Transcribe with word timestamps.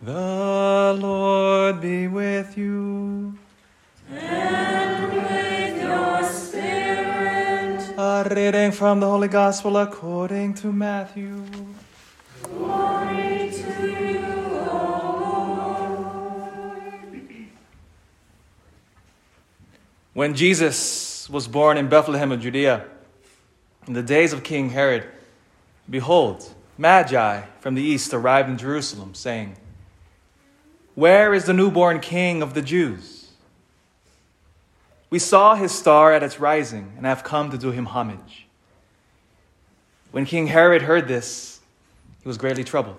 The 0.00 0.96
Lord 0.96 1.80
be 1.80 2.06
with 2.06 2.56
you. 2.56 3.36
And 4.08 5.12
with 5.12 5.82
your 5.82 6.22
spirit. 6.22 7.98
A 7.98 8.28
reading 8.32 8.70
from 8.70 9.00
the 9.00 9.06
Holy 9.06 9.26
Gospel 9.26 9.76
according 9.76 10.54
to 10.54 10.72
Matthew. 10.72 11.44
Glory 12.44 13.50
to 13.50 13.90
you, 13.90 14.24
O 14.70 15.10
Lord. 17.10 17.48
When 20.14 20.34
Jesus 20.34 21.28
was 21.28 21.48
born 21.48 21.76
in 21.76 21.88
Bethlehem 21.88 22.30
of 22.30 22.40
Judea, 22.40 22.84
in 23.88 23.94
the 23.94 24.04
days 24.04 24.32
of 24.32 24.44
King 24.44 24.70
Herod, 24.70 25.04
behold, 25.90 26.54
Magi 26.76 27.42
from 27.58 27.74
the 27.74 27.82
east 27.82 28.14
arrived 28.14 28.48
in 28.48 28.56
Jerusalem, 28.56 29.14
saying, 29.14 29.56
Where 30.98 31.32
is 31.32 31.44
the 31.44 31.52
newborn 31.52 32.00
King 32.00 32.42
of 32.42 32.54
the 32.54 32.60
Jews? 32.60 33.28
We 35.10 35.20
saw 35.20 35.54
his 35.54 35.70
star 35.70 36.12
at 36.12 36.24
its 36.24 36.40
rising 36.40 36.94
and 36.96 37.06
have 37.06 37.22
come 37.22 37.52
to 37.52 37.56
do 37.56 37.70
him 37.70 37.86
homage. 37.86 38.48
When 40.10 40.26
King 40.26 40.48
Herod 40.48 40.82
heard 40.82 41.06
this, 41.06 41.60
he 42.20 42.26
was 42.26 42.36
greatly 42.36 42.64
troubled, 42.64 42.96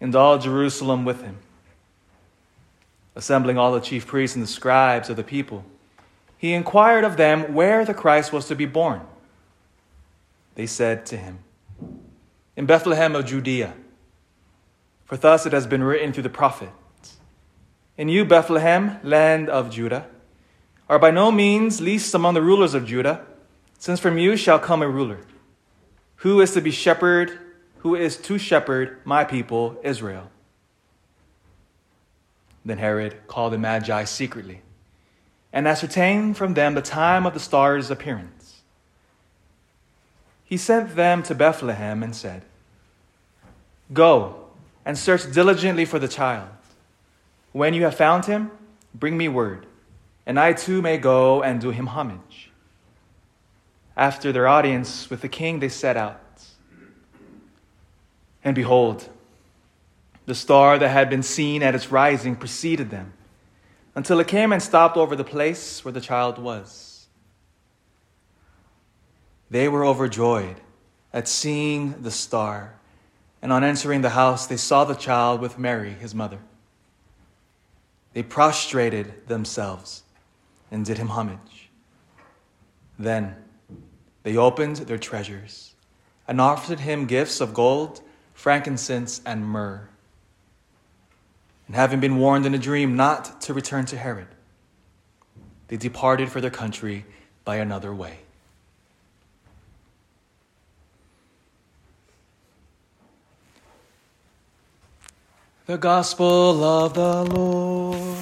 and 0.00 0.16
all 0.16 0.36
Jerusalem 0.36 1.04
with 1.04 1.22
him. 1.22 1.36
Assembling 3.14 3.56
all 3.56 3.70
the 3.70 3.78
chief 3.78 4.04
priests 4.04 4.34
and 4.34 4.42
the 4.42 4.48
scribes 4.48 5.08
of 5.08 5.14
the 5.14 5.22
people, 5.22 5.64
he 6.38 6.54
inquired 6.54 7.04
of 7.04 7.16
them 7.16 7.54
where 7.54 7.84
the 7.84 7.94
Christ 7.94 8.32
was 8.32 8.48
to 8.48 8.56
be 8.56 8.66
born. 8.66 9.02
They 10.56 10.66
said 10.66 11.06
to 11.06 11.16
him, 11.16 11.38
In 12.56 12.66
Bethlehem 12.66 13.14
of 13.14 13.26
Judea. 13.26 13.74
For 15.04 15.16
thus 15.16 15.46
it 15.46 15.52
has 15.52 15.66
been 15.66 15.82
written 15.82 16.12
through 16.12 16.22
the 16.22 16.30
prophets 16.30 17.18
In 17.96 18.08
you, 18.08 18.24
Bethlehem, 18.24 18.98
land 19.02 19.48
of 19.48 19.70
Judah, 19.70 20.06
are 20.88 20.98
by 20.98 21.10
no 21.10 21.30
means 21.30 21.80
least 21.80 22.14
among 22.14 22.34
the 22.34 22.42
rulers 22.42 22.74
of 22.74 22.86
Judah, 22.86 23.24
since 23.78 24.00
from 24.00 24.18
you 24.18 24.36
shall 24.36 24.58
come 24.58 24.82
a 24.82 24.88
ruler, 24.88 25.20
who 26.16 26.40
is 26.40 26.52
to 26.52 26.60
be 26.60 26.70
shepherd, 26.70 27.38
who 27.78 27.94
is 27.94 28.16
to 28.16 28.38
shepherd 28.38 29.00
my 29.04 29.24
people 29.24 29.78
Israel. 29.82 30.30
Then 32.64 32.78
Herod 32.78 33.26
called 33.26 33.52
the 33.52 33.58
Magi 33.58 34.04
secretly 34.04 34.62
and 35.52 35.68
ascertained 35.68 36.36
from 36.36 36.54
them 36.54 36.74
the 36.74 36.82
time 36.82 37.26
of 37.26 37.32
the 37.32 37.40
star's 37.40 37.90
appearance. 37.90 38.62
He 40.44 40.56
sent 40.56 40.96
them 40.96 41.22
to 41.22 41.34
Bethlehem 41.34 42.02
and 42.02 42.14
said, 42.14 42.42
Go 43.92 44.43
and 44.84 44.98
search 44.98 45.30
diligently 45.32 45.84
for 45.84 45.98
the 45.98 46.08
child. 46.08 46.48
When 47.52 47.74
you 47.74 47.84
have 47.84 47.96
found 47.96 48.26
him, 48.26 48.50
bring 48.94 49.16
me 49.16 49.28
word, 49.28 49.66
and 50.26 50.38
I 50.38 50.52
too 50.52 50.82
may 50.82 50.98
go 50.98 51.42
and 51.42 51.60
do 51.60 51.70
him 51.70 51.88
homage. 51.88 52.50
After 53.96 54.32
their 54.32 54.48
audience 54.48 55.08
with 55.08 55.20
the 55.20 55.28
king, 55.28 55.60
they 55.60 55.68
set 55.68 55.96
out. 55.96 56.20
And 58.42 58.54
behold, 58.54 59.08
the 60.26 60.34
star 60.34 60.78
that 60.78 60.88
had 60.88 61.08
been 61.08 61.22
seen 61.22 61.62
at 61.62 61.74
its 61.74 61.90
rising 61.90 62.36
preceded 62.36 62.90
them 62.90 63.12
until 63.94 64.20
it 64.20 64.26
came 64.26 64.52
and 64.52 64.62
stopped 64.62 64.96
over 64.96 65.14
the 65.14 65.24
place 65.24 65.84
where 65.84 65.92
the 65.92 66.00
child 66.00 66.38
was. 66.38 67.06
They 69.50 69.68
were 69.68 69.84
overjoyed 69.84 70.56
at 71.12 71.28
seeing 71.28 72.02
the 72.02 72.10
star, 72.10 72.74
and 73.44 73.52
on 73.52 73.62
entering 73.62 74.00
the 74.00 74.08
house, 74.08 74.46
they 74.46 74.56
saw 74.56 74.84
the 74.84 74.94
child 74.94 75.38
with 75.38 75.58
Mary, 75.58 75.90
his 75.90 76.14
mother. 76.14 76.38
They 78.14 78.22
prostrated 78.22 79.28
themselves 79.28 80.02
and 80.70 80.82
did 80.82 80.96
him 80.96 81.08
homage. 81.08 81.68
Then 82.98 83.36
they 84.22 84.34
opened 84.38 84.76
their 84.76 84.96
treasures 84.96 85.74
and 86.26 86.40
offered 86.40 86.80
him 86.80 87.04
gifts 87.04 87.42
of 87.42 87.52
gold, 87.52 88.00
frankincense, 88.32 89.20
and 89.26 89.46
myrrh. 89.46 89.90
And 91.66 91.76
having 91.76 92.00
been 92.00 92.16
warned 92.16 92.46
in 92.46 92.54
a 92.54 92.58
dream 92.58 92.96
not 92.96 93.42
to 93.42 93.52
return 93.52 93.84
to 93.86 93.98
Herod, 93.98 94.28
they 95.68 95.76
departed 95.76 96.30
for 96.30 96.40
their 96.40 96.50
country 96.50 97.04
by 97.44 97.56
another 97.56 97.94
way. 97.94 98.20
The 105.66 105.78
Gospel 105.78 106.62
of 106.62 106.92
the 106.92 107.24
Lord. 107.24 108.18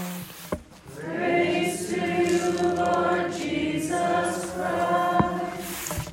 Praise 0.94 1.88
to 1.88 2.00
you, 2.00 2.72
Lord 2.72 3.32
Jesus 3.32 4.52
Christ. 4.52 6.10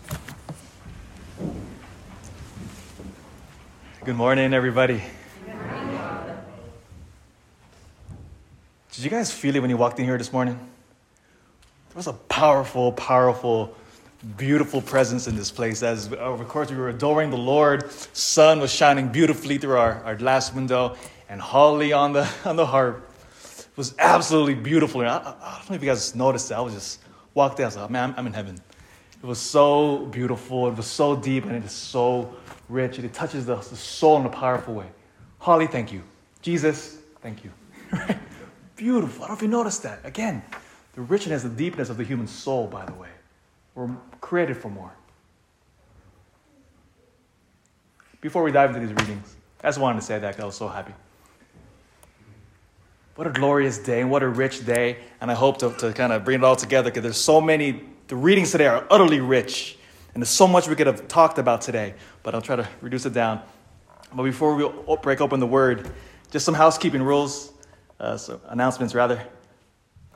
Good 4.03 4.15
morning, 4.15 4.55
everybody. 4.55 5.03
Did 8.93 9.03
you 9.03 9.11
guys 9.11 9.31
feel 9.31 9.55
it 9.55 9.59
when 9.59 9.69
you 9.69 9.77
walked 9.77 9.99
in 9.99 10.05
here 10.05 10.17
this 10.17 10.33
morning? 10.33 10.55
There 10.55 11.95
was 11.95 12.07
a 12.07 12.13
powerful, 12.13 12.91
powerful, 12.93 13.75
beautiful 14.35 14.81
presence 14.81 15.27
in 15.27 15.35
this 15.35 15.51
place. 15.51 15.83
As 15.83 16.11
of 16.11 16.47
course 16.47 16.71
we 16.71 16.77
were 16.77 16.89
adoring 16.89 17.29
the 17.29 17.37
Lord, 17.37 17.91
sun 18.17 18.59
was 18.59 18.73
shining 18.73 19.09
beautifully 19.09 19.59
through 19.59 19.77
our, 19.77 20.03
our 20.03 20.15
glass 20.15 20.51
window, 20.51 20.97
and 21.29 21.39
Holly 21.39 21.93
on 21.93 22.11
the 22.13 22.29
on 22.45 22.55
the 22.55 22.65
harp 22.65 23.09
was 23.79 23.95
absolutely 23.97 24.55
beautiful. 24.55 25.01
And 25.01 25.09
I, 25.09 25.15
I 25.41 25.55
don't 25.59 25.69
know 25.69 25.75
if 25.77 25.81
you 25.81 25.87
guys 25.89 26.13
noticed 26.13 26.49
that. 26.49 26.57
I 26.57 26.61
was 26.61 26.73
just 26.73 26.99
walked 27.33 27.57
there. 27.57 27.65
I 27.65 27.69
was 27.69 27.77
like, 27.77 27.89
oh, 27.89 27.91
man, 27.93 28.09
I'm, 28.09 28.15
I'm 28.17 28.27
in 28.27 28.33
heaven. 28.33 28.59
It 29.23 29.25
was 29.25 29.39
so 29.39 30.05
beautiful. 30.07 30.67
It 30.67 30.75
was 30.75 30.85
so 30.85 31.15
deep, 31.15 31.45
and 31.45 31.55
it 31.55 31.63
is 31.63 31.71
so 31.71 32.35
rich. 32.67 32.99
It 32.99 33.13
touches 33.13 33.45
the, 33.45 33.55
the 33.55 33.77
soul 33.77 34.19
in 34.19 34.25
a 34.25 34.29
powerful 34.29 34.73
way. 34.73 34.87
Holly, 35.39 35.65
thank 35.65 35.93
you. 35.93 36.03
Jesus, 36.41 36.97
thank 37.21 37.43
you. 37.43 37.51
Beautiful. 38.75 39.23
I 39.23 39.27
don't 39.27 39.29
know 39.29 39.37
if 39.37 39.41
you 39.41 39.47
noticed 39.47 39.83
that. 39.83 39.99
Again, 40.03 40.41
the 40.93 41.01
richness, 41.01 41.43
the 41.43 41.49
deepness 41.49 41.89
of 41.89 41.97
the 41.97 42.03
human 42.03 42.27
soul, 42.27 42.67
by 42.67 42.85
the 42.85 42.93
way. 42.93 43.09
We're 43.75 43.89
created 44.19 44.57
for 44.57 44.69
more. 44.69 44.91
Before 48.21 48.43
we 48.43 48.51
dive 48.51 48.75
into 48.75 48.85
these 48.85 48.95
readings, 48.95 49.35
I 49.63 49.67
just 49.67 49.79
wanted 49.79 49.99
to 49.99 50.05
say 50.05 50.19
that 50.19 50.39
I 50.39 50.45
was 50.45 50.55
so 50.55 50.67
happy. 50.67 50.93
What 53.19 53.27
a 53.27 53.31
glorious 53.31 53.77
day 53.77 53.99
and 53.99 54.09
what 54.09 54.23
a 54.23 54.29
rich 54.29 54.65
day. 54.65 54.95
And 55.19 55.29
I 55.29 55.33
hope 55.33 55.57
to, 55.57 55.71
to 55.79 55.91
kind 55.91 56.13
of 56.13 56.23
bring 56.23 56.39
it 56.39 56.43
all 56.45 56.55
together 56.55 56.89
because 56.89 57.03
there's 57.03 57.17
so 57.17 57.41
many, 57.41 57.83
the 58.07 58.15
readings 58.15 58.49
today 58.49 58.67
are 58.67 58.87
utterly 58.89 59.19
rich. 59.19 59.77
And 60.13 60.23
there's 60.23 60.29
so 60.29 60.47
much 60.47 60.69
we 60.69 60.75
could 60.77 60.87
have 60.87 61.05
talked 61.09 61.37
about 61.37 61.59
today, 61.59 61.95
but 62.23 62.33
I'll 62.33 62.41
try 62.41 62.55
to 62.55 62.65
reduce 62.79 63.05
it 63.05 63.11
down. 63.11 63.41
But 64.13 64.23
before 64.23 64.55
we 64.55 64.95
break 65.01 65.19
open 65.19 65.41
the 65.41 65.45
word, 65.45 65.91
just 66.31 66.45
some 66.45 66.53
housekeeping 66.53 67.03
rules, 67.03 67.51
uh, 67.99 68.15
so 68.15 68.39
announcements 68.47 68.95
rather. 68.95 69.21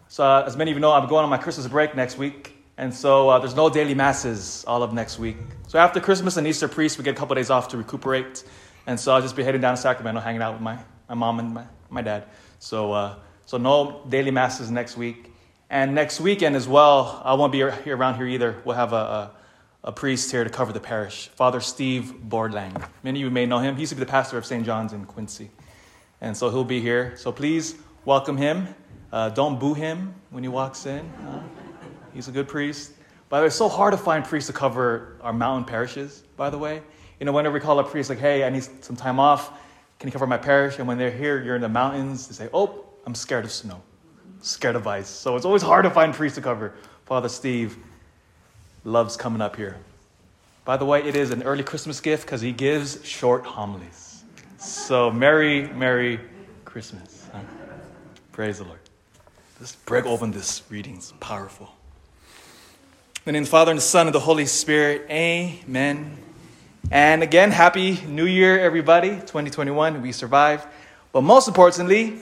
So, 0.08 0.24
uh, 0.24 0.46
as 0.48 0.56
many 0.56 0.72
of 0.72 0.78
you 0.78 0.82
know, 0.82 0.94
I'm 0.94 1.10
going 1.10 1.26
on 1.26 1.30
my 1.30 1.38
Christmas 1.38 1.68
break 1.68 1.98
next 1.98 2.18
week. 2.18 2.56
And 2.78 2.94
so 2.94 3.28
uh, 3.28 3.40
there's 3.40 3.54
no 3.54 3.70
daily 3.70 3.96
masses 3.96 4.64
all 4.66 4.82
of 4.82 4.94
next 4.94 5.20
week. 5.20 5.36
So 5.68 5.78
after 5.78 6.00
Christmas 6.00 6.38
and 6.38 6.48
Easter 6.48 6.70
priest, 6.70 6.98
we 6.98 7.04
get 7.04 7.16
a 7.16 7.20
couple 7.20 7.34
of 7.34 7.38
days 7.38 7.50
off 7.50 7.68
to 7.68 7.78
recuperate. 7.78 8.46
And 8.88 8.98
so 8.98 9.14
I'll 9.14 9.22
just 9.22 9.36
be 9.36 9.44
heading 9.44 9.60
down 9.60 9.76
to 9.76 9.82
Sacramento, 9.82 10.22
hanging 10.22 10.42
out 10.42 10.54
with 10.54 10.62
my, 10.62 10.80
my 11.10 11.16
mom 11.16 11.40
and 11.40 11.54
my, 11.54 11.66
my 11.90 12.02
dad. 12.02 12.28
So, 12.64 12.94
uh, 12.94 13.16
so 13.46 13.58
no 13.58 14.06
daily 14.08 14.32
masses 14.32 14.72
next 14.72 14.96
week. 14.96 15.30
And 15.70 15.94
next 15.94 16.22
weekend 16.22 16.56
as 16.56 16.66
well, 16.66 17.22
I 17.26 17.34
won't 17.34 17.52
be 17.52 17.62
around 17.62 18.16
here 18.16 18.26
either. 18.26 18.56
We'll 18.64 18.78
have 18.78 18.94
a, 18.94 18.96
a, 18.96 19.32
a 19.84 19.92
priest 19.92 20.32
here 20.32 20.46
to 20.46 20.50
cover 20.50 20.72
the 20.72 20.80
parish, 20.80 21.28
Father 21.28 21.60
Steve 21.60 22.14
Bordlang. 22.30 22.88
Many 23.04 23.20
of 23.20 23.26
you 23.26 23.32
may 23.32 23.46
know 23.46 23.60
him. 23.60 23.76
He 23.76 23.82
used 23.82 23.90
to 23.90 23.98
be 23.98 24.00
the 24.00 24.10
pastor 24.10 24.38
of 24.38 24.46
St. 24.46 24.66
John's 24.66 24.94
in 24.94 25.04
Quincy. 25.04 25.52
And 26.22 26.38
so 26.38 26.50
he'll 26.50 26.64
be 26.64 26.80
here. 26.80 27.18
So 27.18 27.34
please 27.34 27.76
welcome 28.06 28.38
him. 28.38 28.74
Uh, 29.12 29.28
don't 29.28 29.60
boo 29.60 29.74
him 29.74 30.16
when 30.30 30.42
he 30.42 30.48
walks 30.48 30.86
in. 30.86 31.06
Uh, 31.28 31.44
he's 32.14 32.30
a 32.30 32.32
good 32.32 32.48
priest. 32.48 32.94
By 33.28 33.40
the 33.40 33.44
way, 33.44 33.48
it's 33.48 33.58
so 33.58 33.68
hard 33.68 33.92
to 33.92 33.98
find 33.98 34.24
priests 34.24 34.48
to 34.48 34.54
cover 34.54 35.18
our 35.22 35.34
mountain 35.34 35.66
parishes, 35.66 36.24
by 36.38 36.50
the 36.50 36.58
way. 36.58 36.82
You 37.20 37.26
know, 37.26 37.34
whenever 37.34 37.56
we 37.56 37.60
call 37.60 37.78
a 37.80 37.84
priest, 37.84 38.10
like, 38.10 38.20
hey, 38.20 38.46
I 38.46 38.50
need 38.50 38.64
some 38.82 38.96
time 38.96 39.20
off, 39.20 39.52
can 40.04 40.10
you 40.10 40.12
cover 40.12 40.28
my 40.28 40.36
parish? 40.36 40.80
And 40.80 40.88
when 40.90 40.98
they're 40.98 41.10
here, 41.10 41.42
you're 41.42 41.56
in 41.56 41.62
the 41.62 41.70
mountains, 41.70 42.28
they 42.28 42.34
say, 42.34 42.50
oh, 42.54 42.84
I'm 43.06 43.16
scared 43.16 43.46
of 43.46 43.54
snow, 43.54 43.82
scared 44.42 44.76
of 44.76 44.86
ice. 44.86 45.08
So 45.08 45.38
it's 45.38 45.46
always 45.46 45.62
hard 45.62 45.86
to 45.86 45.90
find 45.90 46.14
priests 46.14 46.36
to 46.36 46.42
cover. 46.42 46.74
Father 47.06 47.30
Steve 47.30 47.78
loves 48.84 49.16
coming 49.16 49.40
up 49.40 49.56
here. 49.56 49.78
By 50.66 50.76
the 50.76 50.84
way, 50.84 51.02
it 51.08 51.16
is 51.16 51.32
an 51.32 51.44
early 51.44 51.64
Christmas 51.64 52.02
gift 52.02 52.26
because 52.26 52.42
he 52.42 52.52
gives 52.52 53.02
short 53.06 53.46
homilies. 53.46 54.26
So, 54.58 55.10
Merry, 55.10 55.70
Merry 55.70 56.20
Christmas. 56.66 57.30
Huh? 57.32 57.40
Praise 58.34 58.58
the 58.58 58.66
Lord. 58.66 58.82
Let's 59.62 59.74
break 59.74 60.06
open 60.06 60.32
this 60.32 60.64
reading. 60.70 60.96
It's 60.98 61.14
powerful. 61.22 61.74
In 63.26 63.28
the 63.28 63.32
name 63.32 63.44
of 63.44 63.48
the 63.48 63.52
Father, 63.52 63.72
and 63.72 63.78
the 63.78 63.82
Son, 63.82 64.08
and 64.08 64.14
the 64.14 64.20
Holy 64.20 64.48
Spirit. 64.48 65.10
Amen. 65.10 66.23
And 66.94 67.24
again, 67.24 67.50
Happy 67.50 68.00
New 68.06 68.28
Year, 68.28 68.60
everybody. 68.60 69.16
2021, 69.16 70.04
we 70.04 70.12
survived. 70.12 70.68
But 71.12 71.22
most 71.22 71.48
importantly, 71.48 72.20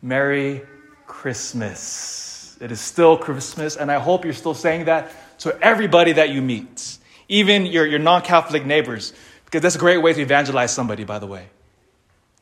Merry 0.00 0.62
Christmas. 1.08 2.56
It 2.60 2.70
is 2.70 2.80
still 2.80 3.16
Christmas, 3.16 3.74
and 3.74 3.90
I 3.90 3.98
hope 3.98 4.24
you're 4.24 4.32
still 4.32 4.54
saying 4.54 4.84
that 4.84 5.10
to 5.40 5.60
everybody 5.60 6.12
that 6.12 6.30
you 6.30 6.40
meet, 6.40 6.98
even 7.28 7.66
your, 7.66 7.84
your 7.84 7.98
non 7.98 8.22
Catholic 8.22 8.64
neighbors, 8.64 9.12
because 9.44 9.60
that's 9.60 9.74
a 9.74 9.80
great 9.80 9.98
way 9.98 10.12
to 10.12 10.22
evangelize 10.22 10.72
somebody, 10.72 11.02
by 11.02 11.18
the 11.18 11.26
way. 11.26 11.48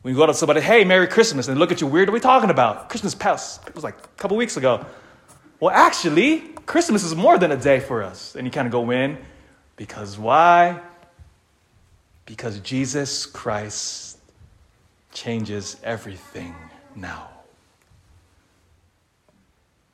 When 0.02 0.12
you 0.12 0.20
go 0.20 0.26
to 0.26 0.34
somebody, 0.34 0.60
hey, 0.60 0.84
Merry 0.84 1.06
Christmas, 1.06 1.48
and 1.48 1.58
look 1.58 1.72
at 1.72 1.80
you 1.80 1.86
weird, 1.86 2.10
what 2.10 2.12
are 2.12 2.16
we 2.16 2.20
talking 2.20 2.50
about? 2.50 2.90
Christmas 2.90 3.14
past, 3.14 3.66
it 3.66 3.74
was 3.74 3.82
like 3.82 3.98
a 4.04 4.08
couple 4.18 4.36
weeks 4.36 4.58
ago. 4.58 4.84
Well, 5.60 5.74
actually, 5.74 6.40
Christmas 6.66 7.04
is 7.04 7.14
more 7.14 7.38
than 7.38 7.52
a 7.52 7.56
day 7.56 7.80
for 7.80 8.02
us. 8.02 8.36
And 8.36 8.46
you 8.46 8.50
kind 8.50 8.66
of 8.66 8.72
go 8.72 8.90
in, 8.90 9.16
because 9.76 10.18
why? 10.18 10.82
Because 12.26 12.58
Jesus 12.60 13.26
Christ 13.26 14.18
changes 15.12 15.76
everything 15.82 16.54
now. 16.96 17.28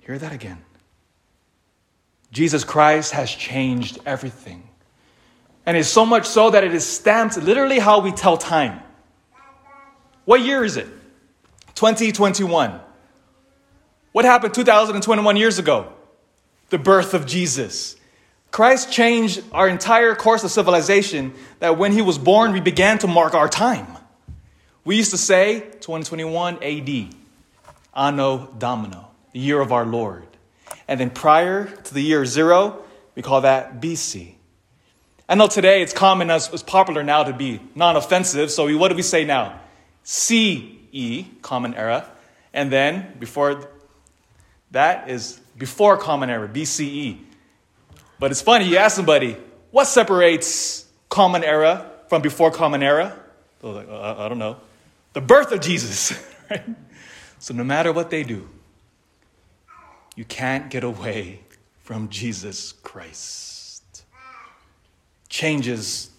Hear 0.00 0.19
that 0.19 0.32
again. 0.32 0.59
Jesus 2.32 2.65
Christ 2.65 3.12
has 3.12 3.31
changed 3.31 3.99
everything. 4.06 4.69
And 5.67 5.77
it's 5.77 5.88
so 5.88 6.06
much 6.06 6.27
so 6.27 6.50
that 6.50 6.65
it 6.65 6.75
is 6.75 6.87
stamped 6.87 7.37
literally 7.37 7.79
how 7.79 8.00
we 8.00 8.12
tell 8.12 8.37
time. 8.37 8.81
What 10.25 10.41
year 10.41 10.65
is 10.65 10.77
it? 10.77 10.87
2021. 11.75 12.81
What 14.12 14.25
happened 14.25 14.55
2021 14.55 15.37
years 15.37 15.59
ago? 15.59 15.93
The 16.71 16.79
birth 16.79 17.15
of 17.15 17.27
Jesus. 17.27 17.97
Christ 18.50 18.93
changed 18.93 19.43
our 19.52 19.69
entire 19.69 20.14
course 20.14 20.43
of 20.43 20.50
civilization 20.50 21.32
that 21.61 21.79
when 21.79 21.93
he 21.93 22.02
was 22.02 22.19
born, 22.19 22.52
we 22.52 22.61
began 22.61 22.99
to 22.99 23.06
mark 23.06 23.35
our 23.35 23.49
time. 23.49 23.87
We 24.85 24.97
used 24.97 25.12
to 25.12 25.19
say 25.19 25.61
2021 25.61 26.62
AD, 26.62 27.14
Anno 27.94 28.47
Domini, 28.58 28.97
the 29.32 29.38
year 29.38 29.61
of 29.61 29.73
our 29.73 29.87
Lord. 29.87 30.26
And 30.88 30.99
then 30.99 31.11
prior 31.11 31.67
to 31.67 31.94
the 31.94 32.02
year 32.02 32.25
zero, 32.26 32.82
we 33.14 33.23
call 33.23 33.43
that 33.43 33.81
BC. 33.81 34.35
I 35.29 35.37
know 35.37 35.46
today 35.46 35.82
it's 35.82 35.93
common 35.93 36.29
as 36.29 36.53
it's 36.53 36.64
popular 36.64 37.05
now 37.05 37.23
to 37.23 37.32
be 37.32 37.61
non-offensive, 37.76 38.50
so 38.50 38.67
we, 38.67 38.75
what 38.75 38.88
do 38.88 38.96
we 38.96 39.03
say 39.03 39.25
now? 39.25 39.61
CE, 40.03 41.25
Common 41.43 41.75
Era. 41.75 42.11
And 42.53 42.73
then 42.73 43.14
before 43.20 43.69
that 44.73 45.08
is 45.08 45.41
before 45.56 45.96
Common 45.99 46.31
Era, 46.31 46.49
BCE. 46.49 47.19
But 48.20 48.31
it's 48.31 48.43
funny, 48.43 48.67
you 48.67 48.76
ask 48.76 48.94
somebody, 48.94 49.37
what 49.72 49.87
separates 49.87 50.87
Common 51.08 51.43
Era 51.43 51.90
from 52.08 52.22
before 52.22 52.52
Common 52.52 52.82
Era? 52.82 53.19
They're 53.61 53.72
like, 53.72 53.88
uh, 53.88 54.17
I 54.19 54.28
don't 54.28 54.38
know. 54.38 54.58
The 55.14 55.20
birth 55.20 55.50
of 55.50 55.61
Jesus? 55.61 56.12
So 57.40 57.55
no 57.55 57.64
matter 57.64 57.90
what 57.90 58.11
they 58.11 58.22
do, 58.22 58.46
you 60.14 60.26
can't 60.26 60.69
get 60.69 60.84
away 60.84 61.40
from 61.81 62.11
Jesus 62.11 62.72
Christ. 62.72 64.05
Changes 65.31 66.11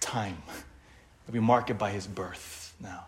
time. 0.00 0.42
We 1.30 1.38
mark 1.38 1.68
it 1.68 1.76
by 1.76 1.90
his 1.90 2.06
birth 2.06 2.74
now. 2.80 3.04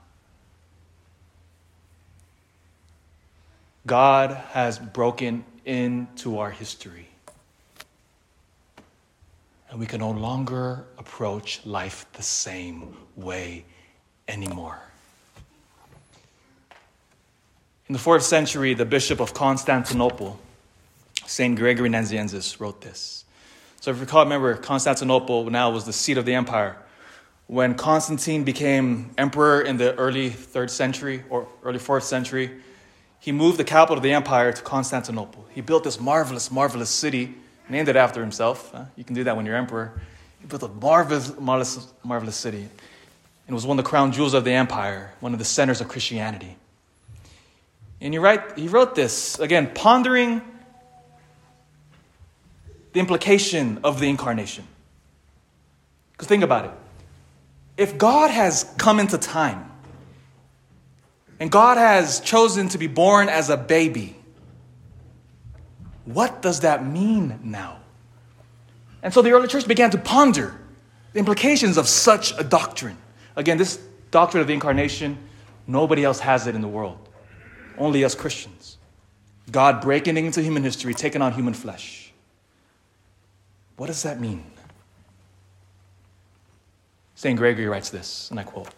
God 3.86 4.32
has 4.50 4.78
broken 4.78 5.42
into 5.64 6.38
our 6.38 6.50
history. 6.50 7.08
And 9.76 9.80
we 9.82 9.86
can 9.86 10.00
no 10.00 10.10
longer 10.10 10.86
approach 10.96 11.60
life 11.66 12.06
the 12.14 12.22
same 12.22 12.96
way 13.14 13.66
anymore. 14.26 14.80
In 17.86 17.92
the 17.92 17.98
fourth 17.98 18.22
century, 18.22 18.72
the 18.72 18.86
bishop 18.86 19.20
of 19.20 19.34
Constantinople, 19.34 20.40
St. 21.26 21.58
Gregory 21.58 21.90
Nazianzus, 21.90 22.58
wrote 22.58 22.80
this. 22.80 23.26
So, 23.82 23.90
if 23.90 23.98
you 23.98 24.04
recall, 24.04 24.24
remember, 24.24 24.56
Constantinople 24.56 25.50
now 25.50 25.68
was 25.68 25.84
the 25.84 25.92
seat 25.92 26.16
of 26.16 26.24
the 26.24 26.32
empire. 26.32 26.78
When 27.46 27.74
Constantine 27.74 28.44
became 28.44 29.10
emperor 29.18 29.60
in 29.60 29.76
the 29.76 29.94
early 29.96 30.30
third 30.30 30.70
century 30.70 31.22
or 31.28 31.48
early 31.62 31.80
fourth 31.80 32.04
century, 32.04 32.62
he 33.20 33.30
moved 33.30 33.58
the 33.58 33.64
capital 33.64 33.98
of 33.98 34.02
the 34.02 34.12
empire 34.14 34.54
to 34.54 34.62
Constantinople. 34.62 35.44
He 35.50 35.60
built 35.60 35.84
this 35.84 36.00
marvelous, 36.00 36.50
marvelous 36.50 36.88
city, 36.88 37.34
named 37.68 37.88
it 37.88 37.96
after 37.96 38.20
himself. 38.20 38.74
Uh, 38.74 38.84
you 38.96 39.04
can 39.04 39.14
do 39.14 39.24
that 39.24 39.36
when 39.36 39.46
you're 39.46 39.56
emperor. 39.56 40.00
He 40.40 40.46
built 40.46 40.62
a 40.62 40.68
marvelous, 40.68 41.38
marvelous, 41.38 41.92
marvelous 42.04 42.36
city. 42.36 42.68
And 43.46 43.54
was 43.54 43.66
one 43.66 43.78
of 43.78 43.84
the 43.84 43.88
crown 43.88 44.12
jewels 44.12 44.34
of 44.34 44.44
the 44.44 44.52
empire, 44.52 45.12
one 45.20 45.32
of 45.32 45.38
the 45.38 45.44
centers 45.44 45.80
of 45.80 45.88
Christianity. 45.88 46.56
And 48.00 48.12
he, 48.12 48.18
write, 48.18 48.58
he 48.58 48.68
wrote 48.68 48.94
this, 48.94 49.38
again, 49.38 49.70
pondering 49.74 50.42
the 52.92 53.00
implication 53.00 53.80
of 53.84 54.00
the 54.00 54.08
incarnation. 54.08 54.66
Because 56.12 56.28
think 56.28 56.42
about 56.42 56.64
it. 56.64 56.70
If 57.76 57.98
God 57.98 58.30
has 58.30 58.64
come 58.78 58.98
into 58.98 59.18
time, 59.18 59.70
and 61.38 61.50
God 61.50 61.76
has 61.76 62.20
chosen 62.20 62.70
to 62.70 62.78
be 62.78 62.86
born 62.86 63.28
as 63.28 63.50
a 63.50 63.56
baby, 63.56 64.15
what 66.06 66.40
does 66.40 66.60
that 66.60 66.84
mean 66.84 67.38
now? 67.44 67.78
And 69.02 69.12
so 69.12 69.22
the 69.22 69.30
early 69.32 69.46
church 69.46 69.68
began 69.68 69.90
to 69.90 69.98
ponder 69.98 70.58
the 71.12 71.18
implications 71.18 71.76
of 71.76 71.86
such 71.86 72.32
a 72.38 72.42
doctrine. 72.42 72.96
Again, 73.36 73.58
this 73.58 73.78
doctrine 74.10 74.40
of 74.40 74.46
the 74.46 74.54
incarnation, 74.54 75.18
nobody 75.66 76.02
else 76.02 76.20
has 76.20 76.46
it 76.46 76.54
in 76.54 76.62
the 76.62 76.68
world 76.68 77.06
only 77.78 78.04
us 78.04 78.14
Christians. 78.14 78.78
God 79.50 79.80
breaking 79.80 80.16
into 80.16 80.42
human 80.42 80.62
history, 80.62 80.94
taking 80.94 81.22
on 81.22 81.32
human 81.32 81.54
flesh. 81.54 82.12
What 83.76 83.86
does 83.86 84.02
that 84.02 84.20
mean? 84.20 84.44
St. 87.14 87.38
Gregory 87.38 87.66
writes 87.66 87.90
this, 87.90 88.30
and 88.30 88.40
I 88.40 88.42
quote 88.42 88.68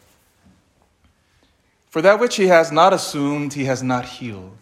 For 1.90 2.02
that 2.02 2.20
which 2.20 2.36
he 2.36 2.48
has 2.48 2.70
not 2.70 2.92
assumed, 2.92 3.54
he 3.54 3.64
has 3.64 3.82
not 3.82 4.04
healed, 4.04 4.56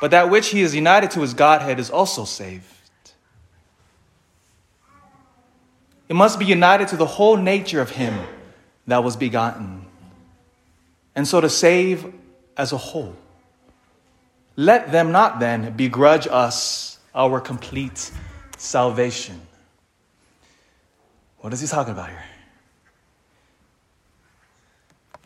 but 0.00 0.10
that 0.10 0.30
which 0.30 0.48
he 0.48 0.62
is 0.62 0.74
united 0.74 1.10
to 1.12 1.20
his 1.20 1.34
Godhead 1.34 1.78
is 1.78 1.90
also 1.90 2.24
saved. 2.24 2.64
It 6.08 6.14
must 6.14 6.38
be 6.38 6.44
united 6.44 6.88
to 6.88 6.96
the 6.96 7.06
whole 7.06 7.36
nature 7.36 7.80
of 7.80 7.90
him 7.90 8.18
that 8.86 9.02
was 9.02 9.16
begotten, 9.16 9.84
and 11.14 11.26
so 11.26 11.40
to 11.40 11.48
save 11.48 12.12
as 12.56 12.72
a 12.72 12.76
whole. 12.76 13.16
Let 14.54 14.92
them 14.92 15.12
not 15.12 15.40
then 15.40 15.76
begrudge 15.76 16.26
us 16.26 16.98
our 17.14 17.40
complete 17.40 18.10
salvation. 18.56 19.40
What 21.38 21.52
is 21.52 21.60
he 21.60 21.66
talking 21.66 21.92
about 21.92 22.08
here? 22.08 22.24